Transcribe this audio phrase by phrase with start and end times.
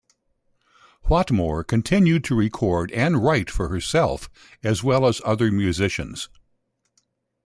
[1.05, 4.31] Whatmore continued to record and write for herself
[4.63, 6.27] as well as other musicians.